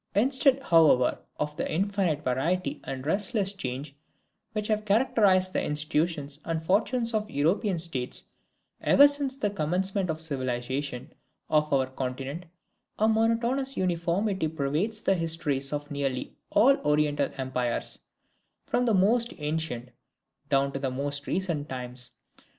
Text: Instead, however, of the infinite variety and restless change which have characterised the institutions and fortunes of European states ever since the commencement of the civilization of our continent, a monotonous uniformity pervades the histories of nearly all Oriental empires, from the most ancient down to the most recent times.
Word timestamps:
Instead, 0.15 0.63
however, 0.63 1.15
of 1.39 1.55
the 1.57 1.71
infinite 1.71 2.23
variety 2.23 2.81
and 2.85 3.05
restless 3.05 3.53
change 3.53 3.95
which 4.53 4.67
have 4.67 4.83
characterised 4.83 5.53
the 5.53 5.61
institutions 5.61 6.39
and 6.43 6.63
fortunes 6.63 7.13
of 7.13 7.29
European 7.29 7.77
states 7.77 8.23
ever 8.81 9.07
since 9.07 9.37
the 9.37 9.51
commencement 9.51 10.09
of 10.09 10.17
the 10.17 10.23
civilization 10.23 11.13
of 11.51 11.71
our 11.71 11.85
continent, 11.85 12.45
a 12.97 13.07
monotonous 13.07 13.77
uniformity 13.77 14.47
pervades 14.47 15.03
the 15.03 15.13
histories 15.13 15.71
of 15.71 15.91
nearly 15.91 16.35
all 16.49 16.75
Oriental 16.77 17.29
empires, 17.37 18.01
from 18.65 18.85
the 18.85 18.95
most 18.95 19.35
ancient 19.37 19.89
down 20.49 20.71
to 20.73 20.79
the 20.79 20.89
most 20.89 21.27
recent 21.27 21.69
times. 21.69 22.13